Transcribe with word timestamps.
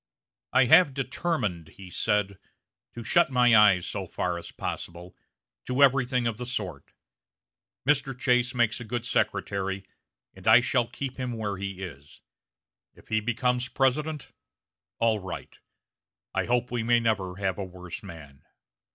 "I 0.51 0.65
have 0.65 0.95
determined," 0.95 1.67
he 1.67 1.91
said, 1.91 2.39
"to 2.95 3.03
shut 3.03 3.29
my 3.29 3.55
eyes, 3.55 3.85
so 3.85 4.07
far 4.07 4.39
as 4.39 4.51
possible, 4.51 5.15
to 5.65 5.83
everything 5.83 6.25
of 6.25 6.37
the 6.37 6.45
sort. 6.47 6.93
Mr. 7.87 8.17
Chase 8.17 8.55
makes 8.55 8.79
a 8.79 8.83
good 8.83 9.05
secretary, 9.05 9.85
and 10.33 10.47
I 10.47 10.59
shall 10.59 10.87
keep 10.87 11.17
him 11.17 11.33
where 11.33 11.57
he 11.57 11.83
is. 11.83 12.21
If 12.95 13.09
he 13.09 13.19
becomes 13.19 13.69
President, 13.69 14.31
all 14.97 15.19
right. 15.19 15.59
I 16.33 16.45
hope 16.45 16.71
we 16.71 16.81
may 16.81 16.99
never 16.99 17.35
have 17.35 17.59
a 17.59 17.63
worse 17.63 18.01
man." 18.01 18.41